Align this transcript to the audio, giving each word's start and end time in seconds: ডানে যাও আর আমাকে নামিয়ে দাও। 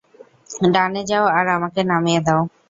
ডানে 0.73 1.01
যাও 1.09 1.25
আর 1.37 1.45
আমাকে 1.57 1.81
নামিয়ে 1.91 2.21
দাও। 2.27 2.41